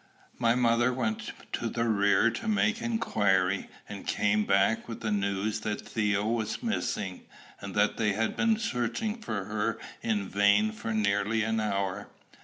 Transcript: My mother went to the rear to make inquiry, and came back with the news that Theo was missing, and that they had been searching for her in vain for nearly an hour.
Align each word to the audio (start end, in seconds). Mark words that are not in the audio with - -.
My 0.39 0.55
mother 0.55 0.91
went 0.91 1.31
to 1.51 1.69
the 1.69 1.85
rear 1.87 2.31
to 2.31 2.47
make 2.47 2.81
inquiry, 2.81 3.69
and 3.87 4.07
came 4.07 4.45
back 4.45 4.87
with 4.89 5.01
the 5.01 5.11
news 5.11 5.59
that 5.59 5.87
Theo 5.87 6.25
was 6.25 6.63
missing, 6.63 7.25
and 7.59 7.75
that 7.75 7.97
they 7.97 8.13
had 8.13 8.35
been 8.35 8.57
searching 8.57 9.21
for 9.21 9.43
her 9.45 9.77
in 10.01 10.27
vain 10.27 10.71
for 10.71 10.91
nearly 10.91 11.43
an 11.43 11.59
hour. 11.59 12.07